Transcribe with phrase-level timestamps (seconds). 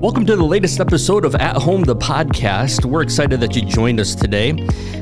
[0.00, 2.84] Welcome to the latest episode of At Home, the podcast.
[2.84, 4.52] We're excited that you joined us today.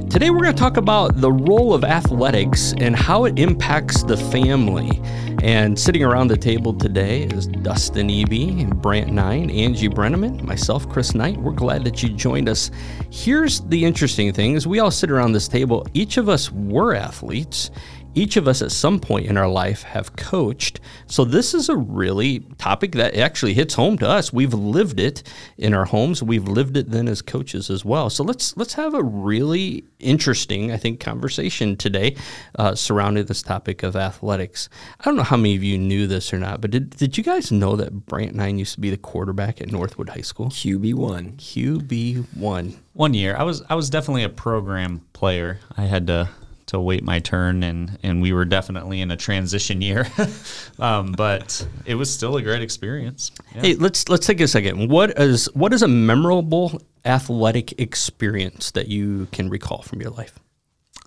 [0.09, 4.17] Today, we're going to talk about the role of athletics and how it impacts the
[4.17, 4.99] family.
[5.43, 11.15] And sitting around the table today is Dustin Eby, Brant Nine, Angie Brenneman, myself, Chris
[11.15, 11.37] Knight.
[11.37, 12.71] We're glad that you joined us.
[13.11, 15.87] Here's the interesting thing is we all sit around this table.
[15.93, 17.71] Each of us were athletes
[18.17, 20.81] each of us at some point in our life have coached.
[21.07, 24.33] So this is a really topic that actually hits home to us.
[24.33, 25.23] We've lived it
[25.59, 26.23] in our homes.
[26.23, 28.09] We've lived it then as coaches as well.
[28.09, 32.17] So let's let's have a really interesting, I think, conversation today
[32.59, 34.71] uh, surrounding this topic of athletics.
[34.99, 37.23] I don't know how many of you knew this or not, but did, did you
[37.23, 40.47] guys know that Brant Nine used to be the quarterback at Northwood High School?
[40.47, 41.33] QB one.
[41.33, 42.77] QB one.
[42.95, 45.61] One year, I was I was definitely a program player.
[45.77, 46.31] I had to
[46.67, 50.07] to wait my turn, and and we were definitely in a transition year,
[50.79, 53.31] um, but it was still a great experience.
[53.55, 53.63] Yeah.
[53.63, 54.91] Hey, let's let's take a second.
[54.91, 60.39] What is what is a memorable athletic experience that you can recall from your life?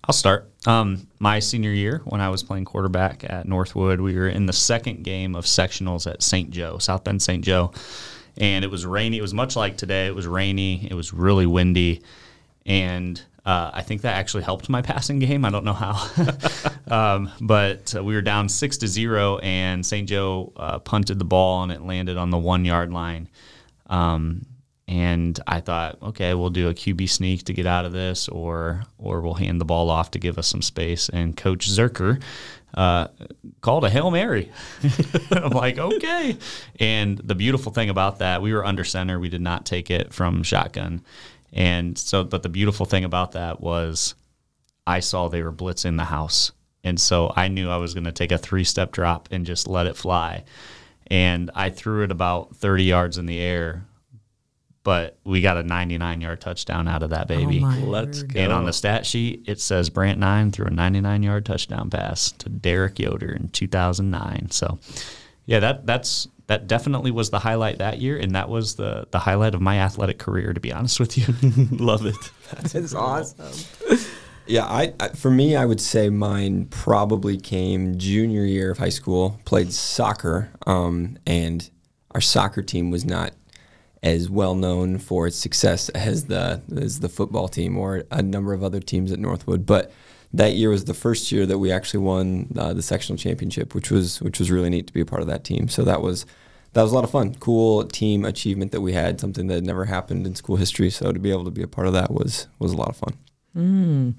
[0.06, 0.50] I'll start.
[0.66, 4.54] Um, my senior year, when I was playing quarterback at Northwood, we were in the
[4.54, 6.50] second game of sectionals at St.
[6.50, 7.44] Joe, South Bend St.
[7.44, 7.74] Joe,
[8.38, 9.20] and it was rainy.
[9.20, 10.08] It was much like today.
[10.08, 10.88] It was rainy.
[10.90, 12.02] It was really windy,
[12.66, 15.44] and uh, I think that actually helped my passing game.
[15.44, 16.08] I don't know how,
[16.88, 20.08] um, but uh, we were down six to zero, and St.
[20.08, 23.28] Joe uh, punted the ball, and it landed on the one yard line.
[23.88, 24.46] Um,
[24.88, 28.84] and I thought, okay, we'll do a QB sneak to get out of this, or
[29.00, 31.10] or we'll hand the ball off to give us some space.
[31.10, 32.22] And Coach Zerker
[32.76, 33.08] uh,
[33.62, 34.52] called a hail mary.
[35.32, 36.38] I'm like, okay.
[36.80, 39.20] And the beautiful thing about that, we were under center.
[39.20, 41.02] We did not take it from shotgun,
[41.54, 44.16] and so, but the beautiful thing about that was
[44.86, 46.52] I saw they were blitzing the house.
[46.84, 49.68] And so I knew I was going to take a three step drop and just
[49.68, 50.44] let it fly.
[51.08, 53.86] And I threw it about 30 yards in the air,
[54.84, 57.62] but we got a 99 yard touchdown out of that oh baby.
[57.64, 58.40] Oh Let's go.
[58.40, 62.32] And on the stat sheet, it says Brant Nine threw a 99 yard touchdown pass
[62.34, 64.52] to Derek Yoder in 2009.
[64.52, 64.80] So,
[65.46, 69.20] yeah, that that's that definitely was the highlight that year, and that was the the
[69.20, 70.52] highlight of my athletic career.
[70.52, 71.32] To be honest with you,
[71.72, 72.16] love it.
[72.52, 74.00] That's awesome.
[74.48, 78.90] Yeah, I, I, for me, I would say mine probably came junior year of high
[78.90, 79.40] school.
[79.46, 81.70] Played soccer, um, and
[82.16, 83.34] our soccer team was not
[84.02, 88.54] as well known for its success as the as the football team or a number
[88.54, 89.68] of other teams at Northwood.
[89.68, 89.92] But
[90.34, 93.90] that year was the first year that we actually won uh, the sectional championship, which
[93.90, 95.68] was which was really neat to be a part of that team.
[95.68, 96.26] So that was
[96.74, 97.36] that was a lot of fun.
[97.36, 100.90] Cool team achievement that we had, something that never happened in school history.
[100.90, 102.98] So to be able to be a part of that was was a lot of
[102.98, 103.14] fun.
[103.56, 104.14] Mm.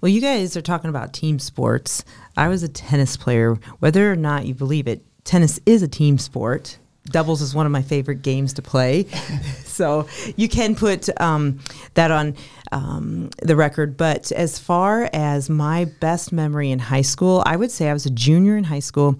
[0.00, 2.04] Well, you guys are talking about team sports.
[2.36, 3.54] I was a tennis player.
[3.80, 7.72] Whether or not you believe it, tennis is a team sport doubles is one of
[7.72, 9.04] my favorite games to play.
[9.64, 11.60] so you can put um,
[11.94, 12.36] that on
[12.72, 13.96] um, the record.
[13.96, 18.06] But as far as my best memory in high school, I would say I was
[18.06, 19.18] a junior in high school.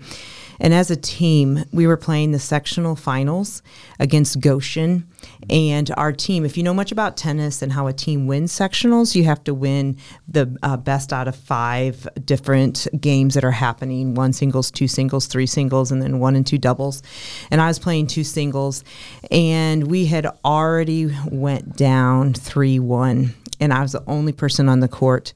[0.60, 3.62] And as a team, we were playing the sectional finals
[3.98, 5.06] against Goshen.
[5.48, 9.14] And our team, if you know much about tennis and how a team wins sectionals,
[9.14, 14.14] you have to win the uh, best out of five different games that are happening
[14.14, 17.02] one singles, two singles, three singles, and then one and two doubles.
[17.50, 18.84] And I was playing two singles,
[19.30, 24.80] and we had already went down 3 1, and I was the only person on
[24.80, 25.32] the court.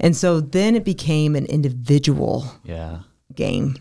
[0.00, 3.00] And so then it became an individual yeah.
[3.34, 3.76] game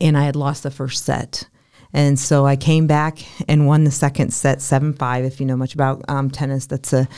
[0.00, 1.48] and I had lost the first set.
[1.92, 3.18] And so I came back
[3.48, 5.24] and won the second set, seven five.
[5.24, 7.08] If you know much about um, tennis, that's a,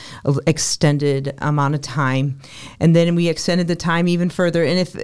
[0.47, 2.39] extended amount of time.
[2.79, 4.63] And then we extended the time even further.
[4.63, 4.95] And if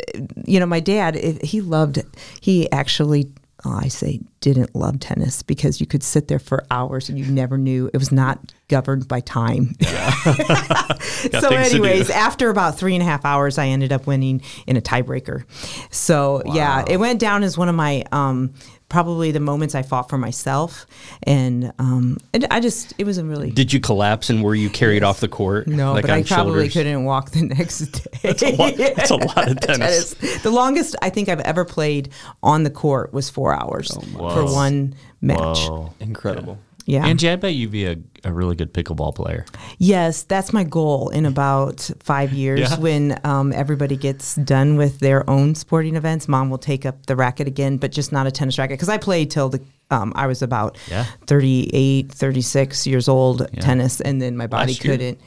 [0.46, 2.02] you know, my dad, if he loved,
[2.40, 3.30] he actually
[3.72, 7.58] I say didn't love tennis because you could sit there for hours and you never
[7.58, 9.76] knew it was not governed by time.
[9.80, 10.12] Yeah.
[11.40, 14.82] so, anyways, after about three and a half hours, I ended up winning in a
[14.82, 15.44] tiebreaker.
[15.92, 16.54] So, wow.
[16.54, 18.54] yeah, it went down as one of my um,
[18.90, 20.86] probably the moments I fought for myself,
[21.24, 22.18] and um,
[22.50, 23.52] I just it was a really.
[23.52, 25.04] Did you collapse and were you carried yes.
[25.04, 25.68] off the court?
[25.68, 26.74] No, like but I probably shoulders?
[26.74, 28.20] couldn't walk the next day.
[28.24, 30.16] that's, a lot, that's a lot of tennis.
[30.16, 30.44] tennis.
[30.44, 32.10] The longest I think I've ever played
[32.44, 35.68] on the court was four hours oh for one match.
[35.68, 35.94] Whoa.
[36.00, 36.60] Incredible.
[36.88, 37.06] Yeah.
[37.06, 39.46] Angie, I bet you'd be a, a really good pickleball player.
[39.78, 42.80] Yes, that's my goal in about five years yeah.
[42.80, 46.30] when um, everybody gets done with their own sporting events.
[46.30, 48.78] Mom will take up the racket again, but just not a tennis racket.
[48.78, 49.62] Because I played till the
[49.92, 51.06] um, I was about yeah.
[51.28, 53.62] 38, 36 years old yeah.
[53.62, 55.20] tennis, and then my body couldn't.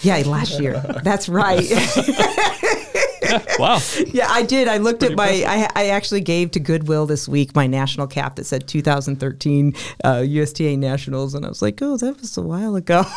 [0.00, 0.80] Yeah, last year.
[1.04, 1.64] That's right.
[3.58, 3.78] wow.
[4.06, 4.68] Yeah, I did.
[4.68, 5.44] I looked at my.
[5.46, 9.74] I, I actually gave to Goodwill this week my national cap that said 2013
[10.04, 13.04] uh, USTA Nationals, and I was like, oh, that was a while ago.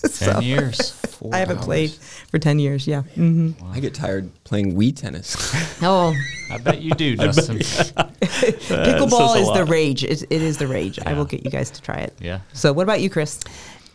[0.00, 0.92] Ten So, years.
[0.92, 1.66] Four I haven't hours.
[1.66, 2.86] played for 10 years.
[2.86, 3.02] Yeah.
[3.02, 5.36] hmm I get tired playing Wii tennis.
[5.82, 6.14] Oh,
[6.50, 7.58] I bet you do, Justin.
[7.58, 10.04] pickleball says a is the rage.
[10.04, 10.98] It, it is the rage.
[11.04, 12.14] I will get you guys to try it.
[12.18, 12.40] Yeah.
[12.54, 13.40] So, what about you, Chris?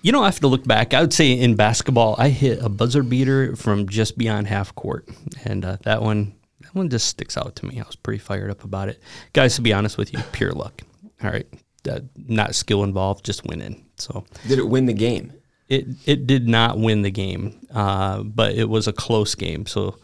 [0.06, 0.94] You know, I have to look back.
[0.94, 5.10] I would say in basketball, I hit a buzzer beater from just beyond half court,
[5.46, 7.80] and uh, that one, that one just sticks out to me.
[7.80, 9.02] I was pretty fired up about it,
[9.34, 9.56] guys.
[9.56, 10.84] To be honest with you, pure luck.
[11.24, 11.48] All right,
[11.90, 13.84] uh, not skill involved, just winning.
[13.98, 15.34] So Did it win the game?
[15.70, 19.66] it it did not win the game, uh, but it was a close game.
[19.66, 19.98] So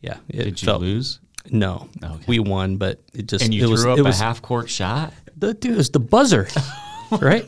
[0.00, 1.18] yeah, it Did you felt, lose?
[1.50, 2.24] No, Okay.
[2.28, 4.70] we won, but it just And you it was threw up it a half court
[4.70, 5.12] shot?
[5.36, 6.46] the dude it was the buzzer,
[7.20, 7.42] right?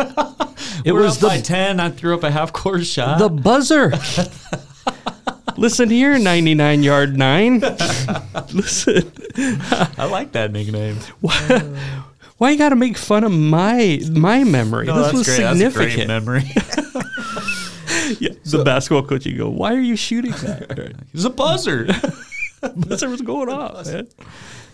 [0.85, 1.81] It We're was the by 10.
[1.81, 3.19] I threw up a half court shot.
[3.19, 3.93] the buzzer.
[5.57, 7.61] Listen here, 99 yard nine.
[8.53, 10.97] Listen, I like that nickname.
[12.39, 14.87] why you got to make fun of my my memory?
[14.87, 15.39] No, this that's was great.
[15.43, 16.09] That's a great significant.
[16.09, 16.43] memory.
[18.21, 20.95] yeah, the basketball coach, you go, why are you shooting that?
[21.13, 21.89] was a buzzer.
[22.77, 23.85] buzzer was going off.
[23.87, 24.09] man.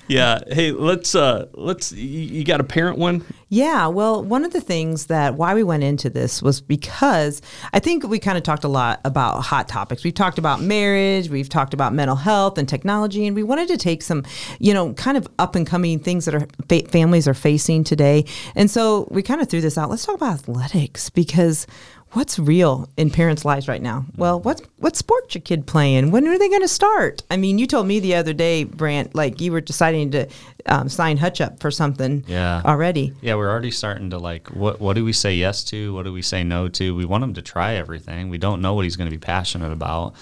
[0.09, 0.41] Yeah.
[0.47, 1.93] Hey, let's uh let's.
[1.93, 3.25] You, got a parent one?
[3.49, 7.43] Yeah, well, one of the things that why we went into this was because
[7.73, 10.05] I think we kind of talked a lot about hot topics.
[10.05, 13.77] We've talked about marriage, we've talked about mental health and technology, and we wanted to
[13.77, 14.25] take some,
[14.59, 18.25] you know, kind of up and coming things that our fa- families are facing today.
[18.55, 19.91] And so we kind of threw this out.
[19.91, 21.67] Let's talk about athletics because
[22.13, 24.05] what's real in parents' lives right now?
[24.17, 26.11] Well, what's what sport your kid playing?
[26.11, 27.23] When are they going to start?
[27.31, 30.29] I mean, you told me the other day, Brant, like you were deciding to
[30.67, 32.63] um, sign Hutch up for something Yeah.
[32.65, 33.13] already.
[33.21, 35.93] Yeah, we're already starting to like what what do we say yes to?
[35.95, 36.95] What do we say no to?
[36.95, 38.29] We want him to try everything.
[38.31, 40.15] We don't know what he's going to be passionate about.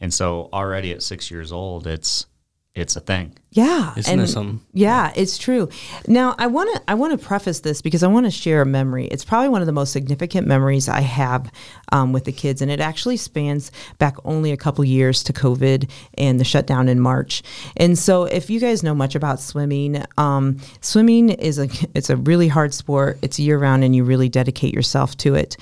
[0.00, 2.26] And so already at 6 years old, it's
[2.74, 3.36] it's a thing.
[3.52, 4.60] Yeah, Isn't that something?
[4.72, 5.68] Yeah, it's true.
[6.06, 8.66] Now, I want to I want to preface this because I want to share a
[8.66, 9.06] memory.
[9.06, 11.50] It's probably one of the most significant memories I have
[11.90, 15.90] um, with the kids, and it actually spans back only a couple years to COVID
[16.14, 17.42] and the shutdown in March.
[17.76, 22.16] And so, if you guys know much about swimming, um, swimming is a it's a
[22.16, 23.18] really hard sport.
[23.20, 25.56] It's year round, and you really dedicate yourself to it.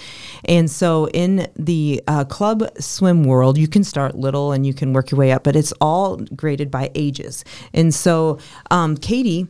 [0.44, 4.92] And so, in the uh, club swim world, you can start little and you can
[4.92, 7.46] work your way up, but it's all graded by ages.
[7.78, 8.38] And so,
[8.72, 9.46] um, Katie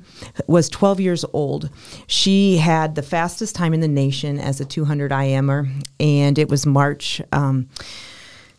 [0.46, 1.70] was 12 years old.
[2.06, 6.66] She had the fastest time in the nation as a 200 IMer, and it was
[6.66, 7.22] March.
[7.32, 7.69] Um,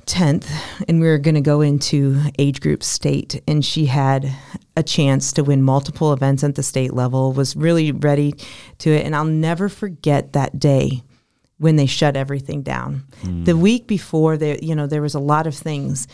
[0.05, 0.49] 10th
[0.87, 4.33] and we were going to go into age group state and she had
[4.75, 8.33] a chance to win multiple events at the state level was really ready
[8.79, 11.03] to it and i'll never forget that day
[11.59, 13.03] when they shut everything down
[13.43, 16.07] the week before there you know there was a lot of things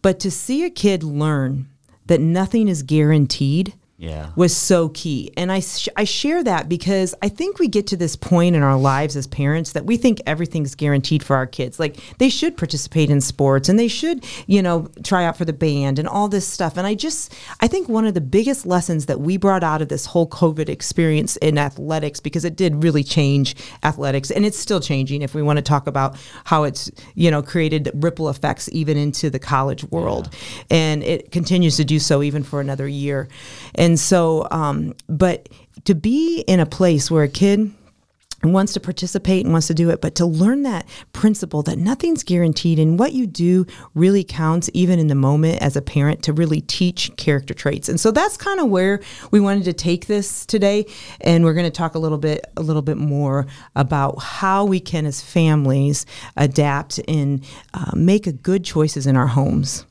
[0.00, 1.66] but to see a kid learn
[2.10, 4.30] that nothing is guaranteed Yeah.
[4.34, 5.30] was so key.
[5.36, 8.62] And I, sh- I share that because I think we get to this point in
[8.62, 11.78] our lives as parents that we think everything's guaranteed for our kids.
[11.78, 15.52] Like they should participate in sports and they should, you know, try out for the
[15.52, 16.78] band and all this stuff.
[16.78, 19.90] And I just, I think one of the biggest lessons that we brought out of
[19.90, 24.80] this whole COVID experience in athletics, because it did really change athletics and it's still
[24.80, 28.96] changing if we want to talk about how it's, you know, created ripple effects even
[28.96, 30.34] into the college world.
[30.70, 33.28] And it continues to do so even for another year.
[33.74, 35.48] And so, um, but
[35.84, 37.72] to be in a place where a kid
[38.42, 42.22] wants to participate and wants to do it, but to learn that principle that nothing's
[42.22, 46.32] guaranteed and what you do really counts, even in the moment as a parent, to
[46.32, 47.88] really teach character traits.
[47.88, 50.86] And so that's kind of where we wanted to take this today.
[51.20, 54.80] And we're going to talk a little bit, a little bit more about how we
[54.80, 56.06] can, as families,
[56.36, 57.44] adapt and
[57.74, 59.84] uh, make good choices in our homes.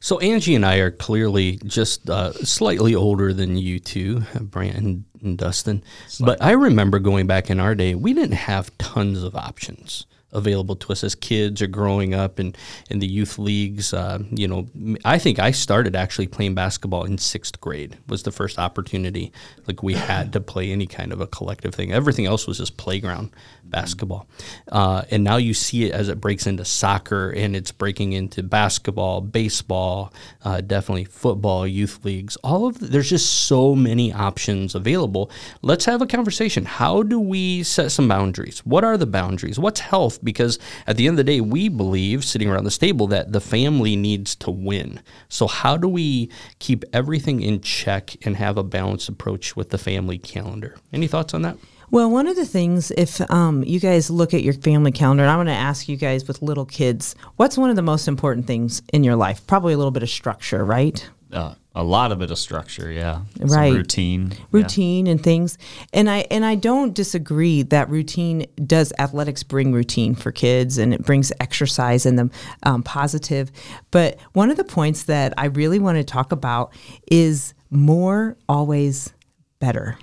[0.00, 5.04] So Angie and I are clearly just uh, slightly older than you two, Brant and,
[5.22, 5.82] and Dustin.
[6.20, 10.76] But I remember going back in our day, we didn't have tons of options available
[10.76, 12.54] to us as kids or growing up in,
[12.90, 13.94] in the youth leagues.
[13.94, 14.66] Uh, you know,
[15.04, 19.32] I think I started actually playing basketball in sixth grade was the first opportunity.
[19.66, 21.92] Like we had to play any kind of a collective thing.
[21.92, 23.30] Everything else was just playground
[23.64, 24.28] basketball.
[24.70, 28.42] Uh, and now you see it as it breaks into soccer and it's breaking into
[28.42, 30.12] basketball, baseball,
[30.44, 32.36] uh, definitely football, youth leagues.
[32.36, 35.30] All of the, there's just so many options available.
[35.62, 36.64] Let's have a conversation.
[36.64, 38.60] How do we set some boundaries?
[38.60, 39.58] What are the boundaries?
[39.58, 40.15] What's health?
[40.22, 43.40] Because at the end of the day, we believe sitting around this table that the
[43.40, 45.00] family needs to win.
[45.28, 49.78] So how do we keep everything in check and have a balanced approach with the
[49.78, 50.76] family calendar?
[50.92, 51.56] Any thoughts on that?
[51.88, 55.30] Well, one of the things, if um, you guys look at your family calendar, and
[55.30, 58.46] I want to ask you guys with little kids, what's one of the most important
[58.46, 59.46] things in your life?
[59.46, 61.08] Probably a little bit of structure, right?
[61.36, 63.20] Uh, a lot of it is structure, yeah.
[63.38, 63.72] Some Right.
[63.74, 64.30] routine.
[64.32, 64.38] yeah.
[64.50, 65.58] routine and things
[65.92, 70.94] and i and i don't disagree that routine does athletics bring routine for kids and
[70.94, 72.30] it brings exercise and them
[72.62, 73.52] um, positive
[73.90, 76.72] but one of the points that i really want to talk about
[77.12, 79.12] is more always
[79.60, 79.98] better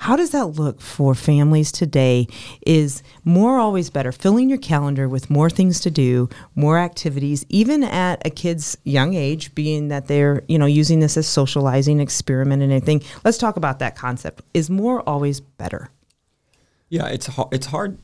[0.00, 2.26] how does that look for families today?
[2.66, 7.84] Is more always better, filling your calendar with more things to do, more activities, even
[7.84, 12.62] at a kid's young age, being that they're, you know, using this as socializing, experiment
[12.62, 13.02] and anything.
[13.24, 14.40] Let's talk about that concept.
[14.54, 15.90] Is more always better?
[16.88, 17.98] Yeah, it's it's hard.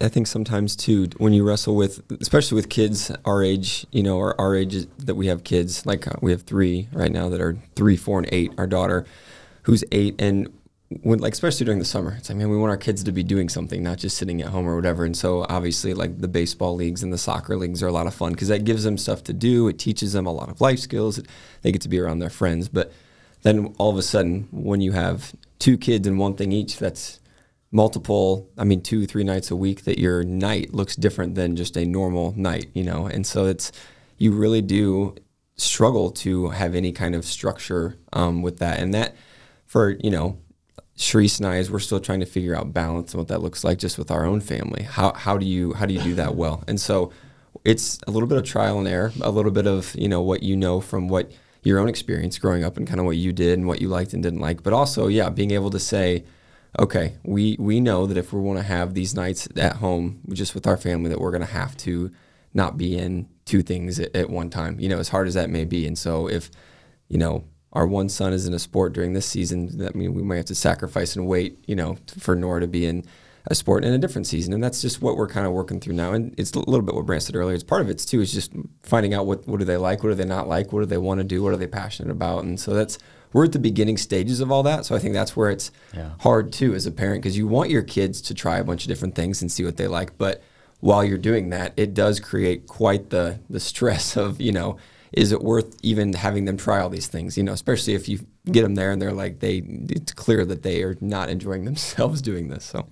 [0.00, 4.18] I think sometimes too when you wrestle with, especially with kids our age, you know,
[4.18, 5.84] or our age that we have kids.
[5.84, 8.52] Like uh, we have three right now that are three, four, and eight.
[8.56, 9.04] Our daughter,
[9.64, 10.48] who's eight, and
[10.90, 13.22] when like especially during the summer, it's like man, we want our kids to be
[13.22, 15.04] doing something, not just sitting at home or whatever.
[15.04, 18.14] And so obviously, like the baseball leagues and the soccer leagues are a lot of
[18.14, 19.68] fun because that gives them stuff to do.
[19.68, 21.20] It teaches them a lot of life skills.
[21.62, 22.92] They get to be around their friends, but
[23.42, 27.20] then all of a sudden, when you have two kids and one thing each, that's
[27.72, 31.76] multiple i mean two three nights a week that your night looks different than just
[31.76, 33.70] a normal night you know and so it's
[34.18, 35.14] you really do
[35.56, 39.14] struggle to have any kind of structure um, with that and that
[39.66, 40.36] for you know
[41.00, 43.64] Sharice and I, as we're still trying to figure out balance and what that looks
[43.64, 44.82] like, just with our own family.
[44.82, 46.62] How how do you how do you do that well?
[46.68, 47.10] And so,
[47.64, 50.42] it's a little bit of trial and error, a little bit of you know what
[50.42, 53.58] you know from what your own experience growing up and kind of what you did
[53.58, 56.22] and what you liked and didn't like, but also yeah, being able to say,
[56.78, 60.54] okay, we we know that if we want to have these nights at home just
[60.54, 62.10] with our family, that we're going to have to
[62.52, 64.78] not be in two things at, at one time.
[64.78, 65.86] You know, as hard as that may be.
[65.86, 66.50] And so if
[67.08, 70.22] you know our one son is in a sport during this season, that means we
[70.22, 71.58] might have to sacrifice and wait.
[71.66, 73.04] You know, for Nora to be in
[73.46, 75.94] a sport in a different season, and that's just what we're kind of working through
[75.94, 76.12] now.
[76.12, 77.54] And it's a little bit what Brant said earlier.
[77.54, 80.10] It's part of it too is just finding out what what do they like, what
[80.10, 82.44] do they not like, what do they want to do, what are they passionate about,
[82.44, 82.98] and so that's
[83.32, 84.84] we're at the beginning stages of all that.
[84.84, 86.10] So I think that's where it's Yeah.
[86.18, 88.88] hard too as a parent because you want your kids to try a bunch of
[88.88, 90.42] different things and see what they like, but
[90.80, 94.76] while you're doing that, it does create quite the the stress of you know.
[95.12, 97.36] Is it worth even having them try all these things?
[97.36, 99.62] You know, especially if you get them there and they're like they.
[99.88, 102.64] It's clear that they are not enjoying themselves doing this.
[102.64, 102.86] So,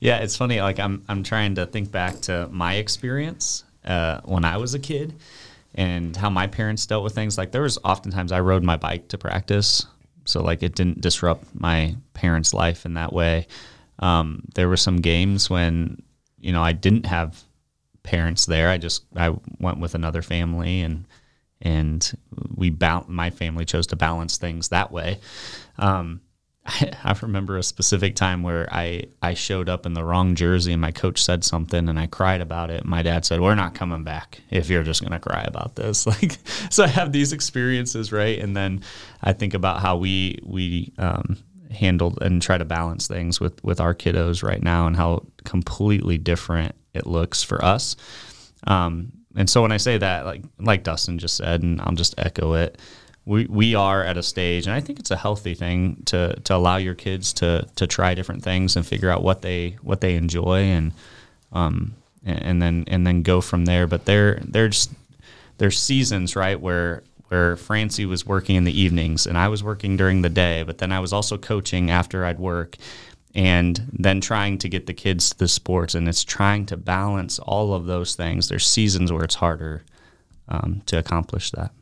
[0.00, 0.60] Yeah, it's funny.
[0.60, 4.78] Like I'm, I'm trying to think back to my experience uh, when I was a
[4.78, 5.14] kid,
[5.74, 7.38] and how my parents dealt with things.
[7.38, 9.86] Like there was oftentimes I rode my bike to practice,
[10.24, 13.46] so like it didn't disrupt my parents' life in that way.
[14.00, 16.02] Um, there were some games when
[16.40, 17.42] you know I didn't have
[18.02, 18.68] parents there.
[18.68, 21.06] I just I went with another family and
[21.62, 22.16] and
[22.54, 25.18] we bal- my family chose to balance things that way.
[25.78, 26.20] Um,
[26.66, 30.72] I, I remember a specific time where I, I showed up in the wrong jersey
[30.72, 32.84] and my coach said something and I cried about it.
[32.84, 36.06] My dad said, "We're not coming back if you're just going to cry about this."
[36.12, 36.36] Like,
[36.68, 38.38] so I have these experiences, right?
[38.38, 38.82] And then
[39.22, 41.38] I think about how we we um,
[41.70, 46.18] handled and try to balance things with with our kiddos right now and how completely
[46.18, 47.96] different it looks for us.
[48.66, 52.14] Um, and so when I say that, like like Dustin just said, and I'll just
[52.18, 52.78] echo it,
[53.24, 56.54] we we are at a stage, and I think it's a healthy thing to to
[56.54, 60.16] allow your kids to to try different things and figure out what they what they
[60.16, 60.92] enjoy and
[61.52, 63.86] um and, then and then go from there.
[63.86, 64.88] But there there's
[65.58, 69.96] there's seasons right where where Francie was working in the evenings and I was working
[69.96, 72.76] during the day, but then I was also coaching after I'd work
[73.34, 77.38] and then trying to get the kids to the sports and it's trying to balance
[77.38, 78.48] all of those things.
[78.48, 79.84] There's seasons where it's harder
[80.48, 81.72] um, to accomplish that.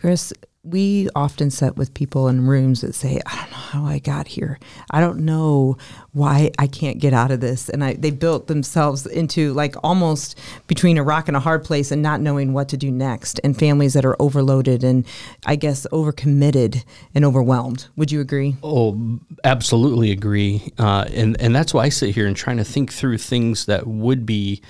[0.00, 3.98] Chris, we often sit with people in rooms that say, I don't know how I
[3.98, 4.58] got here.
[4.90, 5.76] I don't know
[6.12, 7.68] why I can't get out of this.
[7.68, 11.90] And I, they built themselves into like almost between a rock and a hard place
[11.90, 13.40] and not knowing what to do next.
[13.44, 15.06] And families that are overloaded and
[15.46, 17.88] I guess overcommitted and overwhelmed.
[17.96, 18.56] Would you agree?
[18.62, 20.72] Oh, absolutely agree.
[20.78, 23.86] Uh, and and that's why I sit here and trying to think through things that
[23.86, 24.62] would be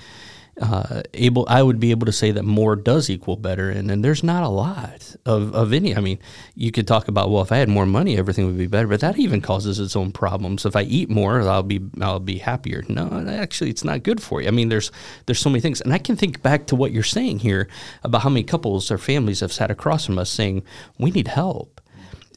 [0.61, 1.45] uh, able.
[1.49, 4.43] I would be able to say that more does equal better, and, and there's not
[4.43, 5.95] a lot of, of any.
[5.95, 6.19] I mean,
[6.53, 8.99] you could talk about well, if I had more money, everything would be better, but
[8.99, 10.65] that even causes its own problems.
[10.65, 12.83] If I eat more, I'll be I'll be happier.
[12.87, 14.47] No, actually, it's not good for you.
[14.47, 14.91] I mean, there's
[15.25, 17.67] there's so many things, and I can think back to what you're saying here
[18.03, 20.63] about how many couples or families have sat across from us saying
[20.99, 21.81] we need help.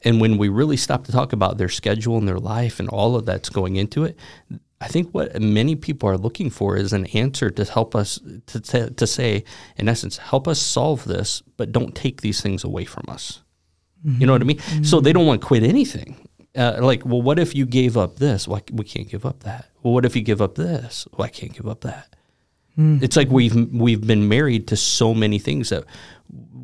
[0.03, 3.15] And when we really stop to talk about their schedule and their life and all
[3.15, 4.17] of that's going into it,
[4.85, 8.61] I think what many people are looking for is an answer to help us to,
[8.61, 9.43] to, to say,
[9.77, 13.41] in essence, help us solve this, but don't take these things away from us.
[14.19, 14.61] You know what I mean?
[14.83, 16.27] So they don't want to quit anything.
[16.55, 18.47] Uh, like, well, what if you gave up this?
[18.47, 19.65] Why we can't give up that?
[19.81, 21.07] Well, what if you give up this?
[21.17, 22.15] Well, I can't give up that.
[23.01, 25.85] It's like we've we've been married to so many things that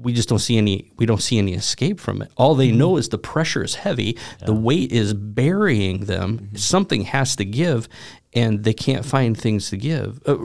[0.02, 2.32] we just don't see any we don't see any escape from it.
[2.38, 2.78] All they mm-hmm.
[2.78, 4.46] know is the pressure is heavy, yeah.
[4.48, 6.40] the weight is burying them.
[6.40, 6.56] Mm-hmm.
[6.56, 7.88] Something has to give,
[8.34, 10.22] and they can't find things to give.
[10.26, 10.38] Uh,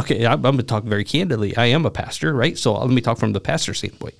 [0.00, 1.56] okay, I'm, I'm going to talk very candidly.
[1.56, 2.58] I am a pastor, right?
[2.58, 4.14] So let me talk from the pastor standpoint.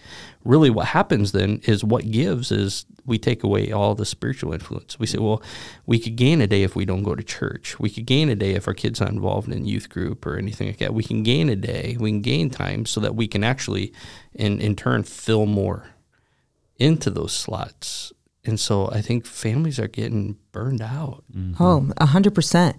[0.44, 4.98] Really, what happens then is what gives is we take away all the spiritual influence.
[4.98, 5.42] We say, well,
[5.84, 7.78] we could gain a day if we don't go to church.
[7.78, 10.68] We could gain a day if our kids not involved in youth group or anything
[10.68, 10.94] like that.
[10.94, 11.98] We can gain a day.
[12.00, 13.92] We can gain time so that we can actually,
[14.32, 15.90] in in turn, fill more
[16.78, 21.24] into those slots and so I think families are getting burned out.
[21.34, 21.62] Mm-hmm.
[21.62, 22.76] Oh, a hundred percent.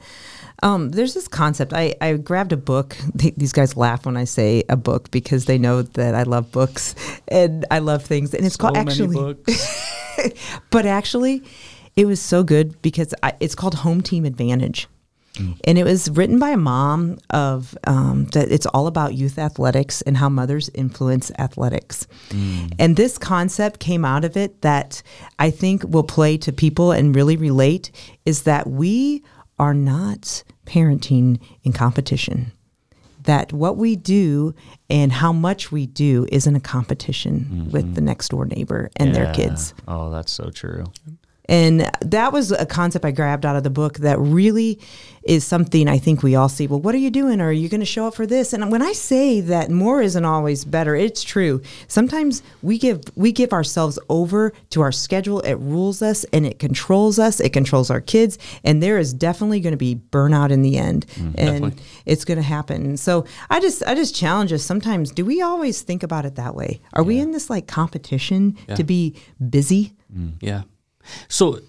[0.63, 1.73] Um, there's this concept.
[1.73, 2.97] I, I grabbed a book.
[3.13, 6.51] They, these guys laugh when I say a book because they know that I love
[6.51, 6.95] books
[7.27, 8.33] and I love things.
[8.33, 9.35] And it's so called actually,
[10.71, 11.43] but actually,
[11.95, 14.87] it was so good because I, it's called Home Team Advantage.
[15.35, 15.59] Mm.
[15.63, 20.01] And it was written by a mom of um, that it's all about youth athletics
[20.01, 22.07] and how mothers influence athletics.
[22.29, 22.73] Mm.
[22.79, 25.01] And this concept came out of it that
[25.39, 27.91] I think will play to people and really relate
[28.25, 29.23] is that we
[29.57, 32.51] are not parenting in competition.
[33.23, 34.55] That what we do
[34.89, 37.69] and how much we do isn't a competition mm-hmm.
[37.69, 39.13] with the next door neighbor and yeah.
[39.13, 39.75] their kids.
[39.87, 40.85] Oh, that's so true.
[41.51, 44.79] And that was a concept I grabbed out of the book that really
[45.23, 46.65] is something I think we all see.
[46.65, 47.41] Well, what are you doing?
[47.41, 48.53] are you going to show up for this?
[48.53, 51.61] And when I say that more isn't always better, it's true.
[51.89, 55.41] Sometimes we give we give ourselves over to our schedule.
[55.41, 57.41] It rules us and it controls us.
[57.41, 61.05] It controls our kids, and there is definitely going to be burnout in the end,
[61.07, 61.83] mm, and definitely.
[62.05, 62.95] it's going to happen.
[62.95, 64.63] So I just I just challenge us.
[64.63, 66.79] Sometimes, do we always think about it that way?
[66.93, 67.07] Are yeah.
[67.07, 68.75] we in this like competition yeah.
[68.75, 69.17] to be
[69.49, 69.93] busy?
[70.15, 70.35] Mm.
[70.39, 70.63] Yeah.
[71.27, 71.59] So,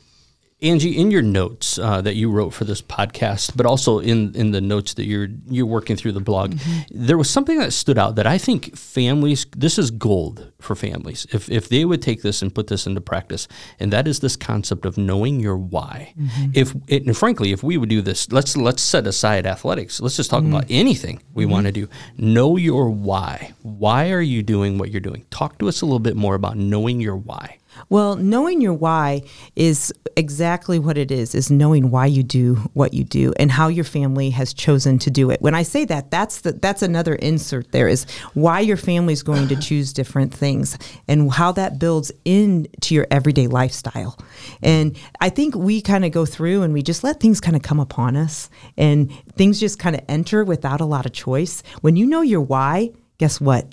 [0.63, 4.53] Angie, in your notes uh, that you wrote for this podcast, but also in, in
[4.53, 7.07] the notes that you're you're working through the blog, mm-hmm.
[7.07, 11.27] there was something that stood out that I think families this is gold for families
[11.33, 13.49] if if they would take this and put this into practice,
[13.81, 16.15] and that is this concept of knowing your why.
[16.17, 16.53] Mm-hmm.
[16.55, 20.01] If it, and frankly, if we would do this, let's let's set aside athletics.
[20.01, 20.55] Let's just talk mm-hmm.
[20.55, 21.53] about anything we mm-hmm.
[21.53, 21.89] want to do.
[22.17, 23.53] Know your why.
[23.63, 25.27] Why are you doing what you're doing?
[25.31, 27.59] Talk to us a little bit more about knowing your why.
[27.89, 29.23] Well, knowing your why
[29.57, 33.69] is exactly what it is, is knowing why you do what you do and how
[33.69, 35.41] your family has chosen to do it.
[35.41, 39.23] When I say that, that's the, that's another insert there is why your family is
[39.23, 44.19] going to choose different things and how that builds into your everyday lifestyle.
[44.63, 47.63] And I think we kind of go through and we just let things kind of
[47.63, 51.63] come upon us and things just kind of enter without a lot of choice.
[51.81, 53.67] When you know your why, guess what?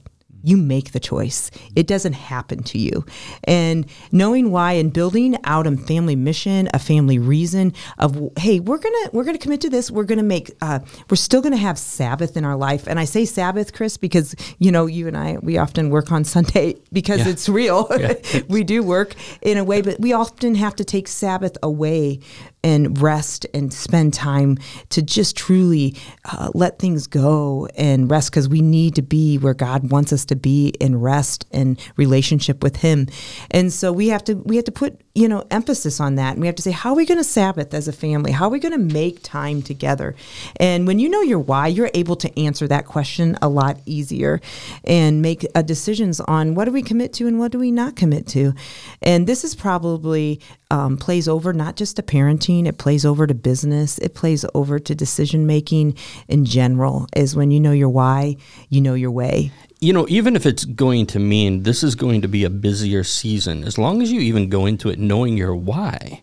[0.44, 1.52] You make the choice.
[1.76, 3.06] It doesn't happen to you.
[3.44, 8.78] And knowing why and building out a family mission, a family reason of hey, we're
[8.78, 9.92] gonna we're gonna commit to this.
[9.92, 12.88] We're gonna make uh, we're still gonna have Sabbath in our life.
[12.88, 16.24] And I say Sabbath, Chris, because you know you and I we often work on
[16.24, 17.30] Sunday because yeah.
[17.30, 17.88] it's real.
[17.92, 18.14] Yeah.
[18.48, 22.20] we do work in a way, but we often have to take Sabbath away
[22.64, 24.58] and rest and spend time
[24.90, 25.96] to just truly
[26.26, 30.26] uh, let things go and rest because we need to be where God wants us
[30.26, 33.08] to be in rest and relationship with Him.
[33.52, 36.34] And so we have to we have to put you know emphasis on that.
[36.34, 38.32] And we have to say how are we going to sabbath as a family?
[38.32, 40.16] How are we going to make time together?
[40.58, 44.40] And when you know your why you're able to answer that question a lot easier
[44.86, 47.98] and make uh, decisions on what do we commit to and what do we not
[47.98, 48.54] commit to.
[49.02, 50.40] And this is probably
[50.72, 54.78] um, plays over not just to parenting it plays over to business it plays over
[54.78, 58.36] to decision making in general is when you know your why
[58.70, 62.22] you know your way you know, even if it's going to mean this is going
[62.22, 65.56] to be a busier season, as long as you even go into it knowing your
[65.56, 66.22] why,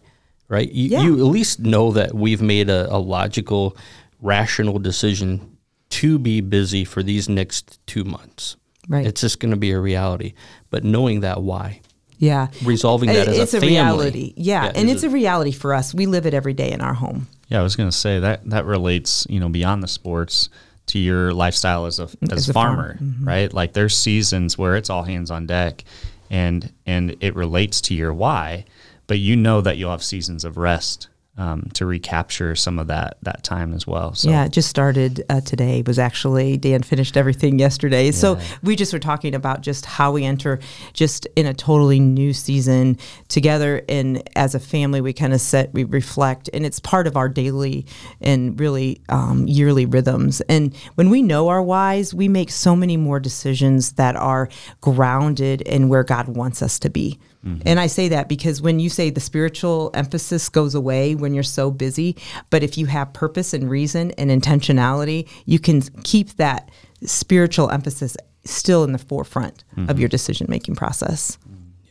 [0.48, 0.70] right?
[0.70, 1.02] You, yeah.
[1.02, 3.76] you at least know that we've made a, a logical,
[4.20, 5.56] rational decision
[5.88, 8.56] to be busy for these next two months.
[8.88, 9.06] Right.
[9.06, 10.34] It's just going to be a reality.
[10.70, 11.80] But knowing that why.
[12.18, 12.48] Yeah.
[12.62, 14.34] Resolving that it's as a, a reality.
[14.36, 14.66] Yeah.
[14.66, 15.94] yeah and it's a, a reality for us.
[15.94, 17.28] We live it every day in our home.
[17.48, 20.48] Yeah, I was going to say that that relates, you know, beyond the sports
[20.86, 22.98] to your lifestyle as a as, as a farmer, farmer.
[23.02, 23.24] Mm-hmm.
[23.24, 23.52] right?
[23.52, 25.84] Like there's seasons where it's all hands on deck,
[26.30, 28.64] and and it relates to your why,
[29.06, 33.18] but you know that you'll have seasons of rest um, to recapture some of that
[33.22, 34.14] that time as well.
[34.14, 34.30] So.
[34.30, 35.82] Yeah, it just started uh, today.
[35.86, 38.06] Was actually Dan finished everything yesterday.
[38.06, 38.10] Yeah.
[38.12, 40.58] So we just were talking about just how we enter
[40.92, 45.72] just in a totally new season together, and as a family, we kind of set,
[45.72, 47.86] we reflect, and it's part of our daily
[48.20, 50.40] and really um, yearly rhythms.
[50.42, 54.48] And when we know our whys, we make so many more decisions that are
[54.80, 57.18] grounded in where God wants us to be.
[57.46, 57.62] Mm-hmm.
[57.64, 61.44] And I say that because when you say the spiritual emphasis goes away when you're
[61.44, 62.16] so busy,
[62.50, 66.70] but if you have purpose and reason and intentionality, you can keep that
[67.04, 69.88] spiritual emphasis still in the forefront mm-hmm.
[69.88, 71.38] of your decision making process.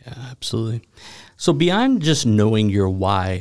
[0.06, 0.82] Yeah, absolutely.
[1.38, 3.40] So beyond just knowing your why,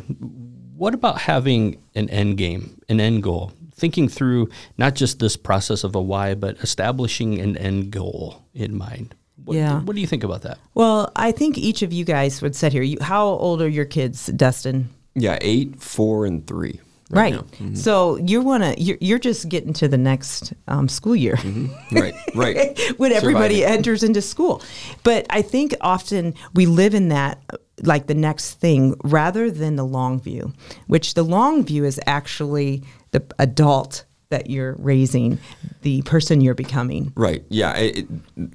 [0.77, 3.53] what about having an end game, an end goal?
[3.75, 8.77] Thinking through not just this process of a why, but establishing an end goal in
[8.77, 9.17] mind.
[9.45, 9.81] What, yeah.
[9.81, 10.59] What do you think about that?
[10.75, 12.83] Well, I think each of you guys would sit here.
[12.83, 14.89] You, how old are your kids, Dustin?
[15.15, 16.81] Yeah, eight, four, and three.
[17.11, 17.35] Right.
[17.35, 17.45] right.
[17.45, 17.75] Mm-hmm.
[17.75, 21.37] So you want to you're, you're just getting to the next um, school year.
[21.37, 21.97] Mm-hmm.
[21.97, 22.15] Right.
[22.35, 22.81] Right.
[22.97, 23.79] when everybody Surviving.
[23.79, 24.61] enters into school.
[25.05, 27.41] But I think often we live in that
[27.83, 30.53] like the next thing rather than the long view,
[30.89, 35.39] which the long view is actually the adult that you're raising,
[35.83, 37.13] the person you're becoming.
[37.15, 37.45] Right.
[37.51, 37.73] Yeah.
[37.77, 38.07] It, it,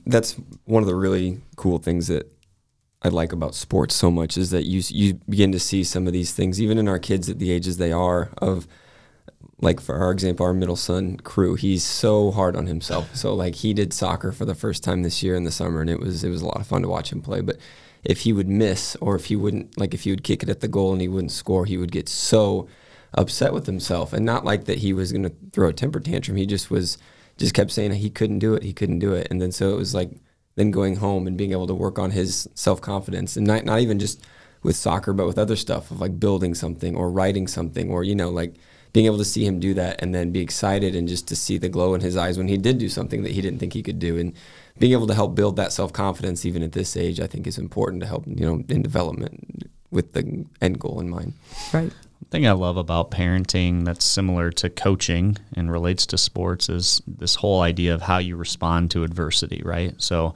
[0.05, 2.29] that's one of the really cool things that
[3.01, 6.11] I like about sports so much is that you you begin to see some of
[6.11, 8.67] these things even in our kids at the ages they are of
[9.61, 13.55] like for our example our middle son crew he's so hard on himself so like
[13.55, 16.25] he did soccer for the first time this year in the summer and it was
[16.25, 17.57] it was a lot of fun to watch him play but
[18.03, 20.59] if he would miss or if he wouldn't like if he would kick it at
[20.59, 22.67] the goal and he wouldn't score he would get so
[23.13, 24.13] upset with himself.
[24.13, 26.37] And not like that he was going to throw a temper tantrum.
[26.37, 26.97] He just was
[27.37, 29.27] just kept saying he couldn't do it he couldn't do it.
[29.29, 30.11] And then so it was like
[30.55, 33.79] then going home and being able to work on his self confidence and not not
[33.79, 34.21] even just
[34.61, 38.13] with soccer but with other stuff of like building something or writing something or you
[38.13, 38.55] know like
[38.91, 41.57] being able to see him do that and then be excited and just to see
[41.57, 43.83] the glow in his eyes when he did do something that he didn't think he
[43.83, 44.17] could do.
[44.17, 44.33] And
[44.79, 47.57] being able to help build that self confidence even at this age I think is
[47.57, 51.33] important to help you know in development with the end goal in mind.
[51.73, 51.93] Right
[52.29, 57.35] thing I love about parenting that's similar to coaching and relates to sports is this
[57.35, 59.95] whole idea of how you respond to adversity, right?
[60.01, 60.33] So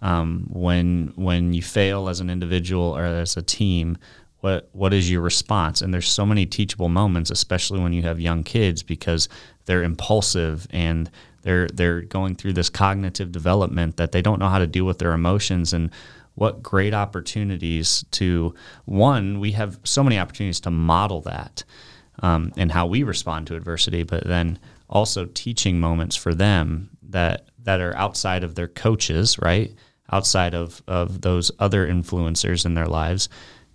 [0.00, 3.98] um, when when you fail as an individual or as a team,
[4.40, 5.80] what what is your response?
[5.80, 9.28] And there's so many teachable moments, especially when you have young kids, because
[9.64, 11.10] they're impulsive and
[11.42, 14.98] they're they're going through this cognitive development that they don't know how to deal with
[14.98, 15.90] their emotions and
[16.34, 21.64] what great opportunities to one we have so many opportunities to model that
[22.20, 27.48] um, and how we respond to adversity but then also teaching moments for them that
[27.62, 29.74] that are outside of their coaches right?
[30.12, 33.28] Outside of of those other influencers in their lives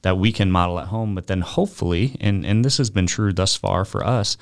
[0.03, 3.33] that we can model at home but then hopefully and and this has been true
[3.33, 4.37] thus far for us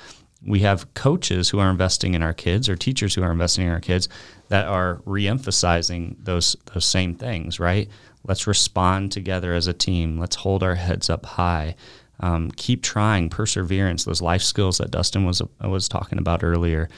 [0.46, 3.72] we have coaches who are investing in our kids or teachers who are investing in
[3.72, 4.08] our kids
[4.48, 7.88] that are re-emphasizing those those same things right
[8.28, 10.18] Let's respond together as a team.
[10.18, 11.76] Let's hold our heads up high.
[12.20, 16.88] Um, keep trying, perseverance, those life skills that Dustin was was talking about earlier.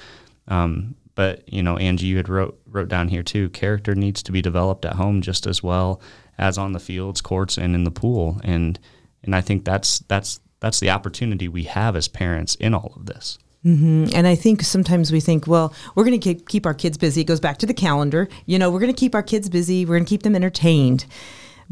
[0.49, 3.49] Um, but you know, Angie, you had wrote wrote down here too.
[3.51, 6.01] Character needs to be developed at home just as well
[6.37, 8.41] as on the fields, courts, and in the pool.
[8.43, 8.79] And
[9.23, 13.07] and I think that's that's that's the opportunity we have as parents in all of
[13.07, 13.39] this.
[13.65, 14.07] Mm-hmm.
[14.15, 17.21] And I think sometimes we think, well, we're going to keep our kids busy.
[17.21, 18.29] It goes back to the calendar.
[18.47, 19.85] You know, we're going to keep our kids busy.
[19.85, 21.05] We're going to keep them entertained.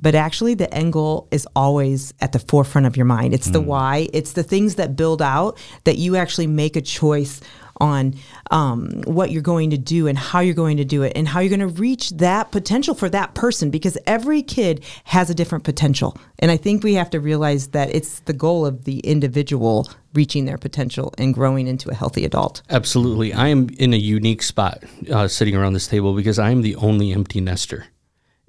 [0.00, 3.34] But actually, the end goal is always at the forefront of your mind.
[3.34, 3.54] It's mm.
[3.54, 7.40] the why, it's the things that build out that you actually make a choice
[7.78, 8.14] on
[8.50, 11.40] um, what you're going to do and how you're going to do it and how
[11.40, 15.64] you're going to reach that potential for that person because every kid has a different
[15.64, 16.16] potential.
[16.38, 20.46] And I think we have to realize that it's the goal of the individual reaching
[20.46, 22.62] their potential and growing into a healthy adult.
[22.70, 23.32] Absolutely.
[23.32, 26.76] I am in a unique spot uh, sitting around this table because I am the
[26.76, 27.86] only empty nester.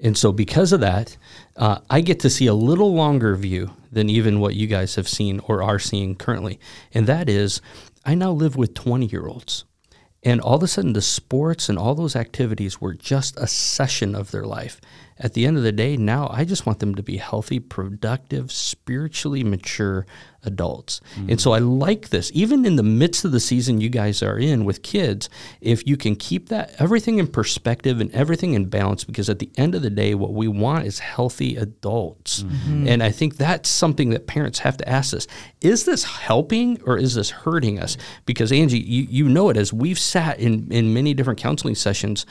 [0.02, 1.18] And so, because of that,
[1.58, 5.10] uh, I get to see a little longer view than even what you guys have
[5.10, 6.60] seen or are seeing currently.
[6.94, 7.62] And that is
[8.10, 9.65] I now live with 20 year olds.
[10.24, 14.15] And all of a sudden, the sports and all those activities were just a session
[14.15, 14.82] of their life.
[15.20, 18.52] At the end of the day, now I just want them to be healthy, productive,
[18.52, 20.06] spiritually mature
[20.44, 21.02] adults.
[21.16, 21.32] Mm-hmm.
[21.32, 22.32] And so I like this.
[22.34, 25.30] Even in the midst of the season you guys are in with kids,
[25.60, 29.52] if you can keep that everything in perspective and everything in balance, because at the
[29.58, 32.44] end of the day, what we want is healthy adults.
[32.44, 32.88] Mm-hmm.
[32.88, 35.28] And I think that's something that parents have to ask us
[35.62, 37.98] is this helping or is this hurting us?
[38.26, 42.26] Because Angie, you, you know it as we've sat in, in many different counseling sessions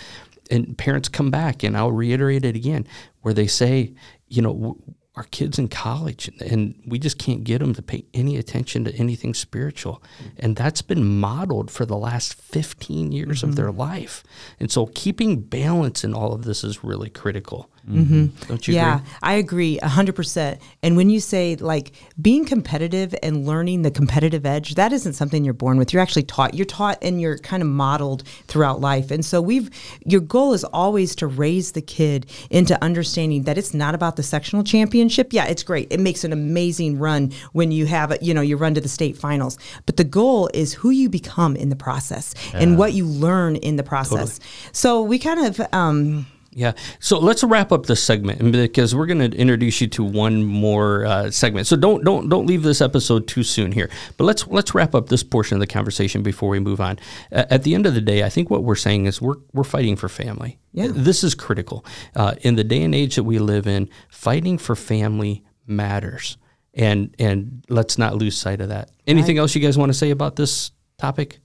[0.50, 2.86] and parents come back and I'll reiterate it again
[3.22, 3.94] where they say,
[4.28, 4.78] you know,
[5.16, 8.94] our kids in college and we just can't get them to pay any attention to
[8.94, 10.00] anything spiritual.
[10.38, 13.48] And that's been modeled for the last 15 years mm-hmm.
[13.48, 14.22] of their life.
[14.60, 19.08] And so keeping balance in all of this is really critical Don't you yeah, agree?
[19.22, 20.58] I agree 100%.
[20.82, 25.44] And when you say like being competitive and learning the competitive edge, that isn't something
[25.44, 25.92] you're born with.
[25.92, 26.54] You're actually taught.
[26.54, 29.10] You're taught and you're kind of modeled throughout life.
[29.10, 29.70] And so we've
[30.04, 34.22] your goal is always to raise the kid into understanding that it's not about the
[34.22, 35.32] sectional championship.
[35.32, 35.88] Yeah, it's great.
[35.90, 38.88] It makes an amazing run when you have a, you know, you run to the
[38.88, 39.58] state finals.
[39.86, 43.76] But the goal is who you become in the process and what you learn in
[43.76, 44.40] the process.
[44.72, 46.26] So we kind of um
[46.58, 46.72] Yeah.
[46.98, 51.06] So let's wrap up this segment because we're going to introduce you to one more
[51.06, 51.68] uh, segment.
[51.68, 53.88] So don't don't don't leave this episode too soon here.
[54.16, 56.98] But let's let's wrap up this portion of the conversation before we move on.
[57.30, 59.62] Uh, at the end of the day, I think what we're saying is we're we're
[59.62, 60.58] fighting for family.
[60.72, 60.88] Yeah.
[60.90, 63.88] This is critical uh, in the day and age that we live in.
[64.08, 66.38] Fighting for family matters,
[66.74, 68.90] and and let's not lose sight of that.
[69.06, 71.38] Anything else you guys want to say about this topic?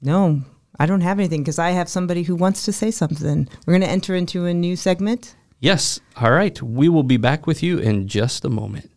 [0.00, 0.40] No,
[0.80, 3.46] I don't have anything because I have somebody who wants to say something.
[3.66, 5.36] We're going to enter into a new segment.
[5.58, 6.00] Yes.
[6.16, 6.60] All right.
[6.62, 8.90] We will be back with you in just a moment.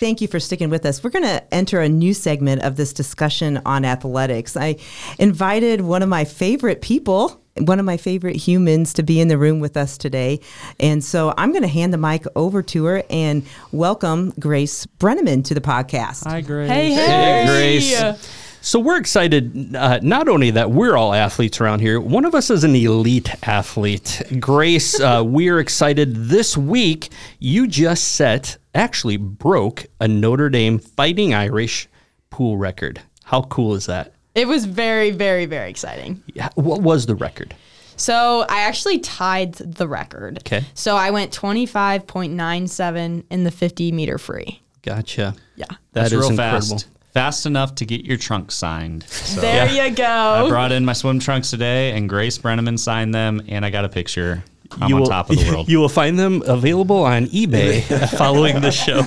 [0.00, 1.04] Thank you for sticking with us.
[1.04, 4.56] We're going to enter a new segment of this discussion on athletics.
[4.56, 4.78] I
[5.20, 9.38] invited one of my favorite people, one of my favorite humans, to be in the
[9.38, 10.40] room with us today.
[10.78, 15.44] And so I'm going to hand the mic over to her and welcome Grace Brenneman
[15.44, 16.24] to the podcast.
[16.24, 16.70] Hi, Grace.
[16.70, 18.40] Hey, hey, Hey, Grace.
[18.62, 22.50] So we're excited uh, not only that we're all athletes around here, one of us
[22.50, 24.22] is an elite athlete.
[24.38, 27.08] Grace, uh, we're excited this week.
[27.38, 31.88] You just set, actually broke a Notre Dame Fighting Irish
[32.28, 33.00] pool record.
[33.24, 34.12] How cool is that?
[34.40, 36.22] It was very, very, very exciting.
[36.32, 37.54] Yeah, What was the record?
[37.96, 40.38] So I actually tied the record.
[40.38, 40.64] Okay.
[40.72, 44.62] So I went 25.97 in the 50 meter free.
[44.82, 45.34] Gotcha.
[45.56, 45.66] Yeah.
[45.68, 46.60] That That's is real incredible.
[46.78, 46.86] fast.
[47.12, 49.02] Fast enough to get your trunk signed.
[49.02, 49.88] So There Yeah.
[49.88, 50.04] you go.
[50.04, 53.84] I brought in my swim trunks today, and Grace Brenneman signed them, and I got
[53.84, 54.42] a picture.
[54.80, 55.68] I'm you on will, top of the world.
[55.68, 57.82] You will find them available on eBay
[58.18, 59.00] following the show.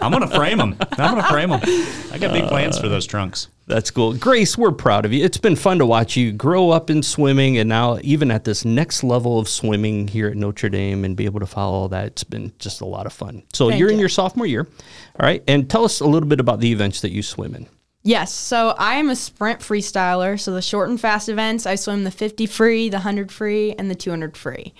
[0.00, 0.76] I'm gonna frame them.
[0.92, 1.60] I'm gonna frame them.
[2.12, 3.48] I got big plans for uh, those trunks.
[3.66, 4.14] That's cool.
[4.14, 5.24] Grace, we're proud of you.
[5.24, 8.64] It's been fun to watch you grow up in swimming and now even at this
[8.64, 12.06] next level of swimming here at Notre Dame and be able to follow all that.
[12.06, 13.44] It's been just a lot of fun.
[13.52, 14.66] So Thank you're in your sophomore year.
[15.18, 15.44] All right.
[15.46, 17.68] And tell us a little bit about the events that you swim in.
[18.02, 18.32] Yes.
[18.32, 20.40] So I am a sprint freestyler.
[20.40, 23.90] So the short and fast events, I swim the 50 free, the 100 free, and
[23.90, 24.72] the 200 free.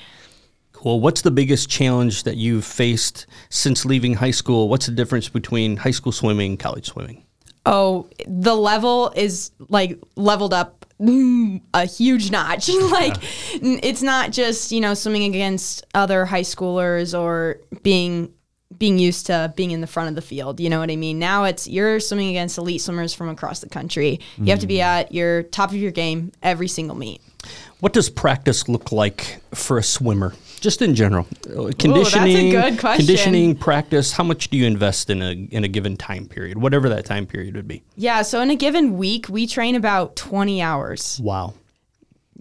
[0.73, 1.01] Cool.
[1.01, 4.69] What's the biggest challenge that you've faced since leaving high school?
[4.69, 7.25] What's the difference between high school swimming and college swimming?
[7.67, 10.87] Oh, the level is like leveled up
[11.75, 12.69] a huge notch.
[12.91, 13.17] like
[13.63, 18.33] n- it's not just, you know, swimming against other high schoolers or being
[18.79, 21.19] being used to being in the front of the field, you know what I mean?
[21.19, 24.21] Now it's you're swimming against elite swimmers from across the country.
[24.39, 27.21] You have to be at your top of your game every single meet.
[27.81, 30.35] What does practice look like for a swimmer?
[30.61, 34.13] Just in general, Uh, that's a conditioning, good conditioning, practice.
[34.13, 37.27] How much do you invest in a in a given time period, whatever that time
[37.27, 37.83] period would be?
[37.97, 41.19] Yeah, so in a given week, we train about 20 hours.
[41.23, 41.55] Wow.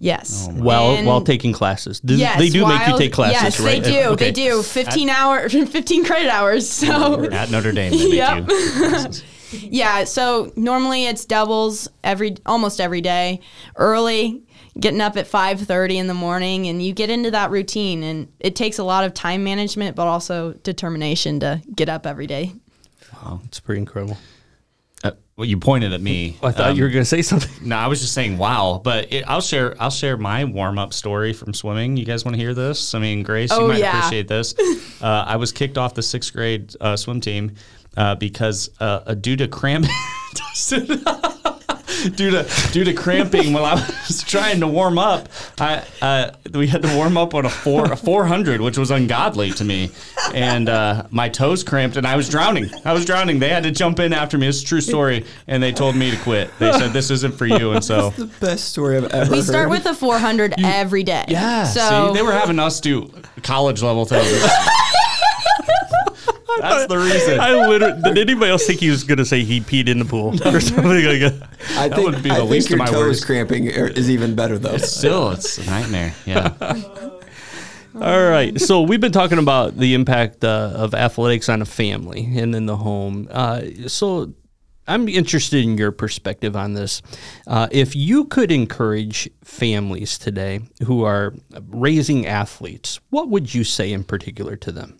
[0.02, 0.48] Yes.
[0.50, 3.60] Oh while And- while taking classes, Do- Yes, they do make you take classes, Yes,
[3.60, 3.82] right?
[3.82, 4.08] they do.
[4.10, 4.26] Okay.
[4.26, 4.62] They do.
[4.62, 6.68] 15 hour 15 credit hours.
[6.68, 8.48] So At Notre Dame, they Yep.
[9.52, 13.40] Yeah, so normally it's doubles every almost every day.
[13.74, 14.42] Early,
[14.78, 18.54] getting up at 5:30 in the morning and you get into that routine and it
[18.54, 22.52] takes a lot of time management but also determination to get up every day.
[23.12, 24.16] Wow, It's pretty incredible.
[25.40, 26.36] Well, you pointed at me.
[26.42, 27.50] I thought Um, you were going to say something.
[27.66, 28.78] No, I was just saying, wow.
[28.84, 29.74] But it, I'll share.
[29.80, 31.96] I'll share my warm up story from swimming.
[31.96, 32.94] You guys want to hear this?
[32.94, 33.96] I mean, Grace, Oh, you might yeah.
[33.98, 34.54] appreciate this.
[35.00, 37.54] Uh, I was kicked off the sixth grade uh, swim team
[37.96, 39.86] uh, because uh, uh, due to cramp.
[42.08, 43.74] Due to due to cramping while I
[44.06, 47.92] was trying to warm up, I uh, we had to warm up on a four
[47.92, 49.90] a four hundred, which was ungodly to me,
[50.34, 52.70] and uh, my toes cramped and I was drowning.
[52.84, 53.38] I was drowning.
[53.38, 54.46] They had to jump in after me.
[54.48, 56.50] It's a true story, and they told me to quit.
[56.58, 59.64] They said this isn't for you, and so The best story I've ever We start
[59.64, 59.70] heard.
[59.70, 61.24] with a 400 every day.
[61.28, 61.64] Yeah.
[61.64, 64.26] So see, they were having us do college level things.
[66.60, 67.40] That's the reason.
[67.40, 70.04] I literally did anybody else think he was going to say he peed in the
[70.04, 71.48] pool or something like that?
[71.76, 73.24] I think, would be I the think least of your my toes worries.
[73.24, 74.76] cramping is even better though.
[74.78, 76.14] Still, it's a nightmare.
[76.26, 76.54] Yeah.
[77.94, 78.58] All right.
[78.60, 82.66] So we've been talking about the impact uh, of athletics on a family and in
[82.66, 83.26] the home.
[83.30, 84.32] Uh, so
[84.86, 87.02] I'm interested in your perspective on this.
[87.46, 91.34] Uh, if you could encourage families today who are
[91.68, 94.96] raising athletes, what would you say in particular to them?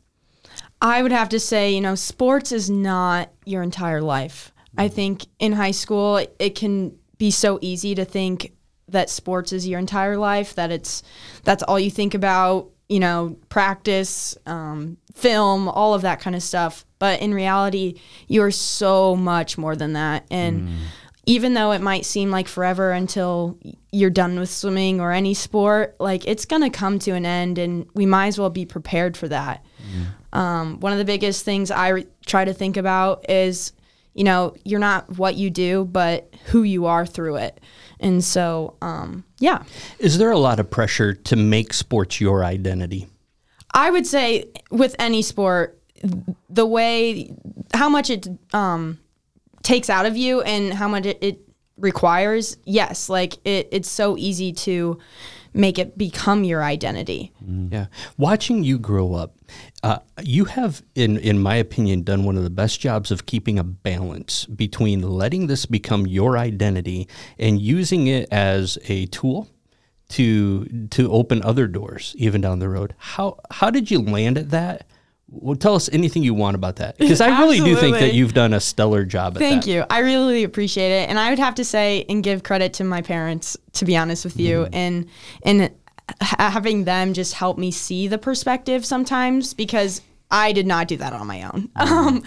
[0.80, 4.52] I would have to say, you know, sports is not your entire life.
[4.78, 8.52] I think in high school, it, it can be so easy to think
[8.88, 11.02] that sports is your entire life, that it's
[11.44, 16.42] that's all you think about, you know, practice, um, film, all of that kind of
[16.42, 16.84] stuff.
[16.98, 20.26] But in reality, you're so much more than that.
[20.30, 20.76] And mm.
[21.26, 23.58] even though it might seem like forever until
[23.92, 27.58] you're done with swimming or any sport, like it's going to come to an end,
[27.58, 29.64] and we might as well be prepared for that.
[29.82, 30.06] Mm.
[30.32, 33.72] Um, one of the biggest things I re- try to think about is,
[34.14, 37.60] you know, you're not what you do, but who you are through it.
[37.98, 39.64] And so, um, yeah.
[39.98, 43.08] Is there a lot of pressure to make sports your identity?
[43.72, 45.80] I would say with any sport,
[46.48, 47.34] the way,
[47.74, 48.98] how much it um,
[49.62, 51.40] takes out of you and how much it, it
[51.76, 54.98] requires, yes, like it, it's so easy to
[55.52, 57.32] make it become your identity.
[57.44, 57.72] Mm.
[57.72, 57.86] Yeah.
[58.16, 59.36] Watching you grow up,
[59.82, 63.58] uh, you have, in in my opinion, done one of the best jobs of keeping
[63.58, 67.08] a balance between letting this become your identity
[67.38, 69.48] and using it as a tool
[70.10, 72.94] to to open other doors, even down the road.
[72.98, 74.86] How how did you land at that?
[75.32, 78.34] Well, tell us anything you want about that because I really do think that you've
[78.34, 79.38] done a stellar job.
[79.38, 79.70] Thank that.
[79.70, 79.84] you.
[79.88, 83.00] I really appreciate it, and I would have to say and give credit to my
[83.00, 83.56] parents.
[83.74, 84.68] To be honest with you, mm.
[84.72, 85.06] and
[85.44, 85.70] and
[86.20, 91.12] having them just help me see the perspective sometimes because I did not do that
[91.12, 91.70] on my own.
[91.76, 91.90] Mm.
[91.90, 92.22] Um,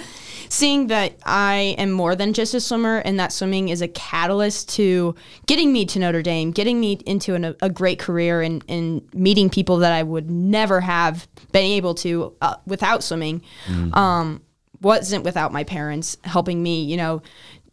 [0.50, 4.70] seeing that I am more than just a swimmer and that swimming is a catalyst
[4.76, 9.02] to getting me to Notre Dame, getting me into an, a great career and, and
[9.13, 13.42] meeting people that I would never have been able to uh, without swimming.
[13.68, 13.96] Mm.
[13.96, 14.42] Um,
[14.82, 17.22] wasn't without my parents helping me, you know,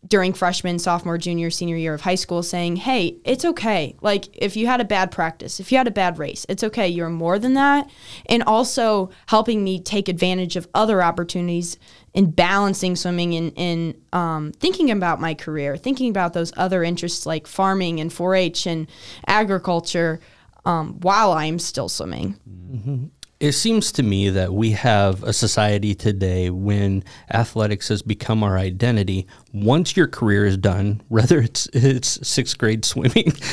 [0.06, 3.94] during freshman, sophomore, junior, senior year of high school saying, hey, it's okay.
[4.00, 6.88] Like, if you had a bad practice, if you had a bad race, it's okay.
[6.88, 7.88] You're more than that.
[8.26, 11.78] And also helping me take advantage of other opportunities
[12.14, 17.46] in balancing swimming and, um, thinking about my career, thinking about those other interests like
[17.46, 18.88] farming and 4 H and
[19.26, 20.18] agriculture
[20.64, 22.36] um, while I'm still swimming.
[22.48, 23.04] Mm-hmm.
[23.40, 28.58] It seems to me that we have a society today when athletics has become our
[28.58, 29.26] identity.
[29.52, 33.26] Once your career is done, whether it's it's sixth grade swimming,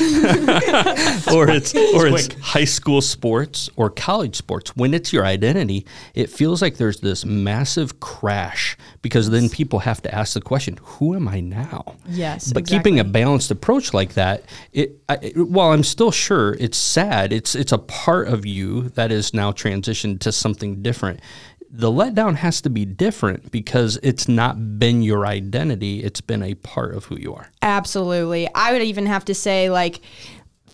[1.32, 5.84] or it's or it's high school sports or college sports, when it's your identity,
[6.14, 10.78] it feels like there's this massive crash because then people have to ask the question,
[10.82, 12.78] "Who am I now?" Yes, but exactly.
[12.78, 17.32] keeping a balanced approach like that, it, I, it while I'm still sure it's sad,
[17.32, 21.20] it's it's a part of you that is now transitioned to something different.
[21.70, 26.54] The letdown has to be different because it's not been your identity, it's been a
[26.54, 27.50] part of who you are.
[27.62, 28.48] Absolutely.
[28.54, 30.00] I would even have to say, like,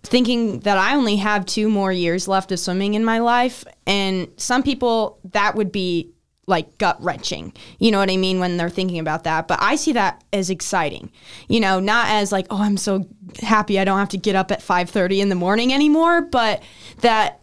[0.05, 3.65] thinking that I only have two more years left of swimming in my life.
[3.87, 6.11] And some people, that would be
[6.47, 7.55] like gut wrenching.
[7.79, 9.49] You know what I mean when they're thinking about that.
[9.49, 11.11] But I see that as exciting.
[11.49, 13.09] You know, not as like, oh, I'm so
[13.41, 16.63] happy I don't have to get up at 5:30 in the morning anymore, but
[17.01, 17.41] that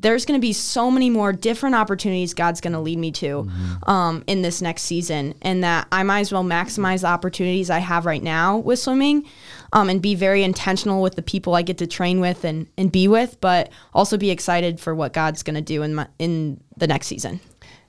[0.00, 3.44] there's going to be so many more different opportunities God's going to lead me to
[3.44, 3.90] mm-hmm.
[3.90, 7.78] um, in this next season, and that I might as well maximize the opportunities I
[7.78, 9.24] have right now with swimming,
[9.72, 12.90] um, and be very intentional with the people I get to train with and, and
[12.90, 16.60] be with, but also be excited for what God's going to do in my, in
[16.76, 17.40] the next season.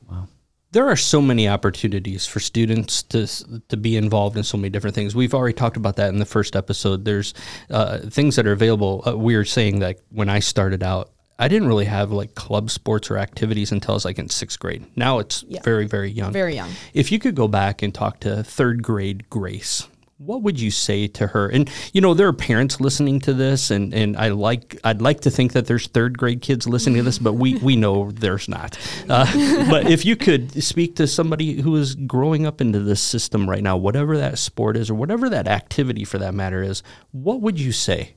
[0.09, 0.27] Wow.
[0.71, 3.27] There are so many opportunities for students to
[3.69, 5.15] to be involved in so many different things.
[5.15, 7.05] We've already talked about that in the first episode.
[7.05, 7.33] There's
[7.69, 9.03] uh, things that are available.
[9.07, 12.71] Uh, we were saying that when I started out, I didn't really have like club
[12.71, 14.85] sports or activities until I was like in sixth grade.
[14.95, 15.61] Now it's yeah.
[15.61, 16.33] very, very young.
[16.33, 16.71] Very young.
[16.93, 21.07] If you could go back and talk to third grade Grace, what would you say
[21.07, 21.47] to her?
[21.47, 25.21] And you know, there are parents listening to this, and, and I like I'd like
[25.21, 28.49] to think that there's third grade kids listening to this, but we, we know there's
[28.49, 28.77] not.
[29.07, 29.25] Uh,
[29.69, 33.61] but if you could speak to somebody who is growing up into this system right
[33.61, 37.59] now, whatever that sport is or whatever that activity for that matter is, what would
[37.59, 38.15] you say?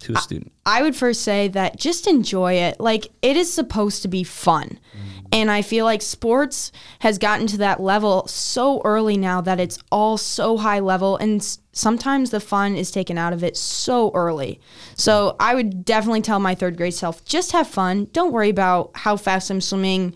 [0.00, 0.52] To a student?
[0.66, 2.80] I would first say that just enjoy it.
[2.80, 4.78] Like it is supposed to be fun.
[4.94, 5.26] Mm.
[5.32, 9.78] And I feel like sports has gotten to that level so early now that it's
[9.92, 11.40] all so high level and
[11.72, 14.60] sometimes the fun is taken out of it so early.
[14.96, 18.08] So I would definitely tell my third grade self just have fun.
[18.12, 20.14] Don't worry about how fast I'm swimming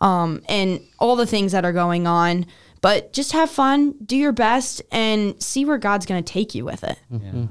[0.00, 2.46] um, and all the things that are going on.
[2.80, 6.64] But just have fun, do your best, and see where God's going to take you
[6.64, 6.96] with it.
[7.12, 7.46] Mm-hmm.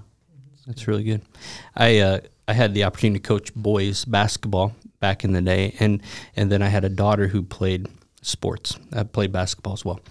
[0.67, 1.21] That's really good.
[1.75, 6.03] I uh, I had the opportunity to coach boys basketball back in the day, and
[6.35, 7.87] and then I had a daughter who played
[8.21, 8.77] sports.
[8.93, 10.01] I played basketball as well,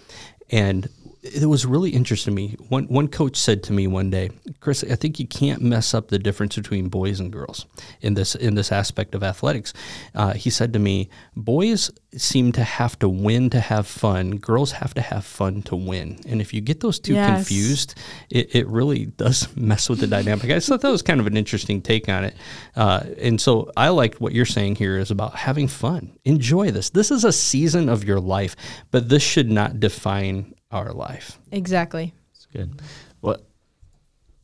[0.49, 0.89] and
[1.35, 2.55] it was really interesting to me.
[2.69, 6.07] One one coach said to me one day, Chris, I think you can't mess up
[6.09, 7.65] the difference between boys and girls
[8.01, 9.73] in this in this aspect of athletics.
[10.15, 14.37] Uh, he said to me, boys seem to have to win to have fun.
[14.37, 16.19] Girls have to have fun to win.
[16.27, 17.47] And if you get those two Yes.
[17.47, 17.95] confused,
[18.29, 20.49] it, it really does mess with the dynamic.
[20.49, 22.35] I thought that was kind of an interesting take on it.
[22.75, 26.17] Uh, and so I like what you're saying here is about having fun.
[26.25, 26.89] Enjoy this.
[26.89, 28.55] This is a season of your life,
[28.91, 31.39] but this should not define our life.
[31.51, 32.13] Exactly.
[32.33, 32.81] It's good.
[33.21, 33.37] Well,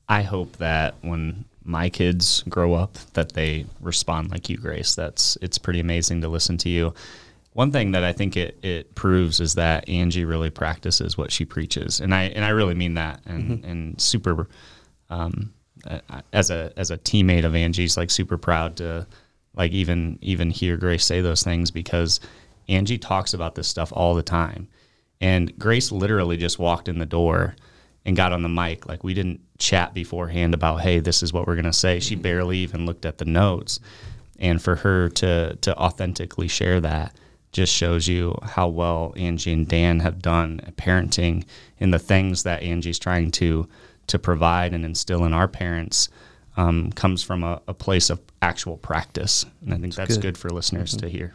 [0.07, 4.95] I hope that when my kids grow up, that they respond like you, Grace.
[4.95, 6.93] That's it's pretty amazing to listen to you.
[7.53, 11.45] One thing that I think it, it proves is that Angie really practices what she
[11.45, 13.21] preaches, and I and I really mean that.
[13.25, 14.47] And and super,
[15.09, 15.53] um,
[15.85, 15.99] uh,
[16.33, 19.07] as a as a teammate of Angie's, like super proud to
[19.55, 22.19] like even even hear Grace say those things because
[22.67, 24.67] Angie talks about this stuff all the time.
[25.23, 27.55] And Grace literally just walked in the door
[28.05, 28.85] and got on the mic.
[28.89, 32.01] Like we didn't chat beforehand about, hey, this is what we're gonna say.
[32.01, 33.79] She barely even looked at the notes.
[34.37, 37.15] And for her to to authentically share that
[37.53, 41.45] just shows you how well Angie and Dan have done parenting
[41.79, 43.69] and the things that Angie's trying to
[44.07, 46.09] to provide and instill in our parents
[46.57, 49.45] um, comes from a, a place of actual practice.
[49.61, 50.21] And I think that's good.
[50.21, 50.37] good.
[50.37, 51.33] for listeners to hear.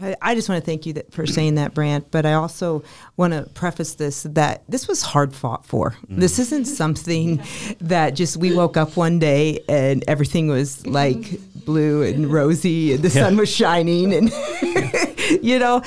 [0.00, 2.10] I, I just want to thank you that, for saying that, Brant.
[2.10, 2.82] But I also
[3.16, 5.96] want to preface this that this was hard fought for.
[6.08, 6.20] Mm.
[6.20, 7.42] This isn't something
[7.80, 13.02] that just we woke up one day and everything was like blue and rosy and
[13.02, 14.32] the sun was shining and
[15.42, 15.82] you know.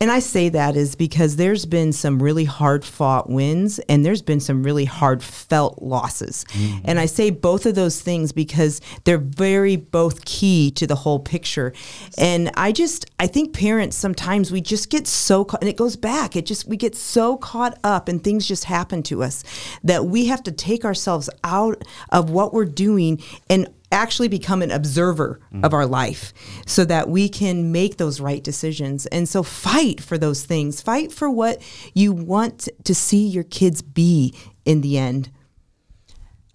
[0.00, 4.22] And I say that is because there's been some really hard fought wins and there's
[4.22, 6.44] been some really hard felt losses.
[6.50, 6.78] Mm-hmm.
[6.84, 11.18] And I say both of those things because they're very both key to the whole
[11.18, 11.72] picture.
[12.16, 15.96] And I just, I think parents sometimes we just get so caught, and it goes
[15.96, 19.42] back, it just, we get so caught up and things just happen to us
[19.82, 23.20] that we have to take ourselves out of what we're doing
[23.50, 26.34] and actually become an observer of our life
[26.66, 29.06] so that we can make those right decisions.
[29.06, 30.82] And so fight for those things.
[30.82, 31.62] Fight for what
[31.94, 34.34] you want to see your kids be
[34.64, 35.30] in the end.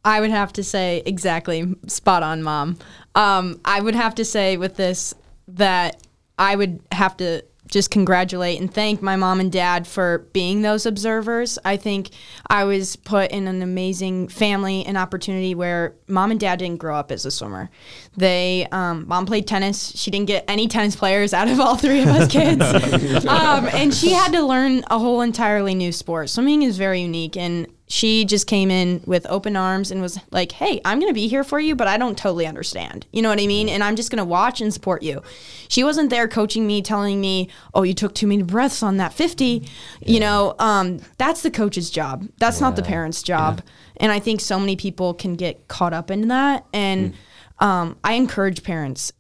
[0.06, 2.78] I would have to say exactly spot on, mom.
[3.16, 5.16] Um, I would have to say with this
[5.48, 6.06] that
[6.38, 10.86] I would have to just congratulate and thank my mom and dad for being those
[10.86, 11.58] observers.
[11.66, 12.12] I think
[12.48, 16.96] I was put in an amazing family and opportunity where mom and dad didn't grow
[16.96, 17.72] up as a swimmer.
[18.16, 19.92] They, um, mom played tennis.
[19.98, 22.62] She didn't get any tennis players out of all three of us kids.
[23.26, 26.30] um, and she had to learn a whole entirely new sport.
[26.30, 30.54] Swimming is very unique and she just came in with open arms and was like,
[30.54, 33.06] "Hey, I'm going to be here for you, but I don't totally understand.
[33.12, 33.70] You know what I mean?
[33.70, 35.22] And I'm just going to watch and support you."
[35.68, 39.14] She wasn't there coaching me, telling me, "Oh, you took too many breaths on that
[39.14, 39.68] 50."
[40.06, 42.28] You know, um, that's the coach's job.
[42.38, 43.62] That's not the parent's job.
[43.98, 46.66] And I think so many people can get caught up in that.
[46.74, 47.14] And
[47.60, 49.14] um, I encourage parents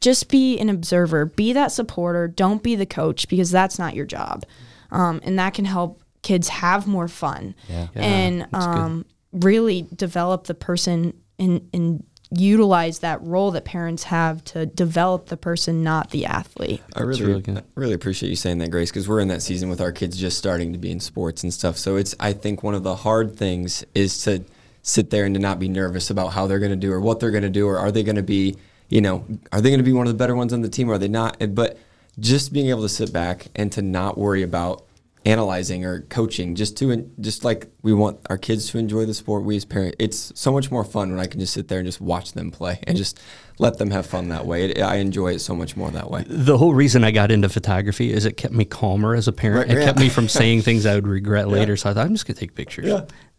[0.00, 2.26] just be an observer, be that supporter.
[2.28, 4.44] Don't be the coach because that's not your job,
[4.90, 7.54] um, and that can help kids have more fun
[7.94, 14.64] and um, really develop the person and and utilize that role that parents have to
[14.66, 16.80] develop the person, not the athlete.
[16.94, 17.58] I really, really good.
[17.58, 20.16] I really appreciate you saying that, Grace, because we're in that season with our kids
[20.16, 21.76] just starting to be in sports and stuff.
[21.76, 24.44] So it's, I think, one of the hard things is to
[24.82, 27.20] sit there and to not be nervous about how they're going to do or what
[27.20, 28.56] they're going to do or are they going to be,
[28.88, 30.88] you know, are they going to be one of the better ones on the team
[30.88, 31.36] or are they not?
[31.54, 31.78] But
[32.18, 34.84] just being able to sit back and to not worry about
[35.26, 39.44] analyzing or coaching just to just like we want our kids to enjoy the sport
[39.44, 41.86] we as parents it's so much more fun when i can just sit there and
[41.86, 43.20] just watch them play and just
[43.58, 46.24] let them have fun that way it, i enjoy it so much more that way
[46.26, 49.68] The whole reason I got into photography is it kept me calmer as a parent.
[49.68, 49.86] Right, it yeah.
[49.86, 51.76] kept me from saying things I would regret later.
[51.76, 52.86] So I thought I'm just gonna take pictures.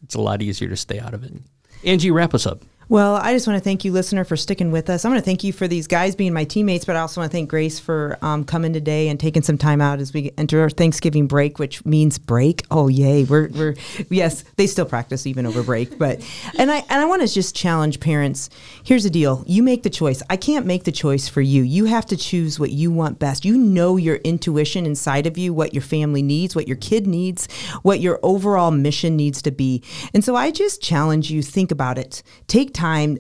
[0.04, 1.34] It's a lot easier to stay out of it.
[1.84, 2.64] Angie, wrap us up.
[2.92, 5.06] Well, I just want to thank you, listener, for sticking with us.
[5.06, 7.32] I'm going to thank you for these guys being my teammates, but I also want
[7.32, 10.60] to thank Grace for um, coming today and taking some time out as we enter
[10.60, 12.66] our Thanksgiving break, which means break.
[12.70, 13.24] Oh, yay!
[13.24, 13.76] We're, we're
[14.10, 16.20] yes, they still practice even over break, but
[16.58, 18.50] and I and I want to just challenge parents.
[18.84, 20.22] Here's the deal: you make the choice.
[20.30, 21.64] I can't make the choice for you.
[21.64, 23.46] You have to choose what you want best.
[23.46, 27.48] You know your intuition inside of you, what your family needs, what your kid needs,
[27.84, 29.82] what your overall mission needs to be.
[30.14, 32.22] And so I just challenge you: think about it.
[32.48, 32.74] Take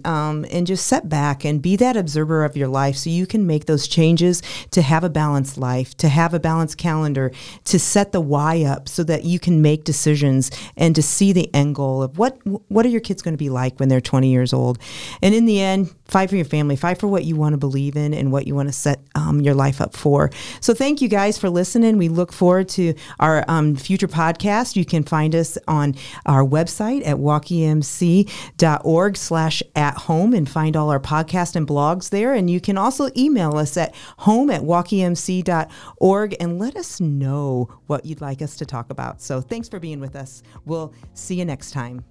[0.06, 3.46] um, and just set back and be that observer of your life so you can
[3.46, 4.42] make those changes
[4.72, 7.32] to have a balanced life, to have a balanced calendar,
[7.66, 11.54] to set the why up so that you can make decisions and to see the
[11.54, 12.40] end goal of what
[12.70, 14.80] what are your kids going to be like when they're 20 years old.
[15.22, 17.96] And in the end, fight for your family, fight for what you want to believe
[17.96, 20.30] in and what you want to set um, your life up for.
[20.60, 21.98] So thank you guys for listening.
[21.98, 24.76] We look forward to our um, future podcast.
[24.76, 25.96] You can find us on
[26.26, 29.41] our website at walkemc.org slash
[29.76, 32.34] at home and find all our podcasts and blogs there.
[32.34, 38.06] And you can also email us at home at walkemc.org and let us know what
[38.06, 39.22] you'd like us to talk about.
[39.22, 40.44] So thanks for being with us.
[40.66, 42.11] We'll see you next time.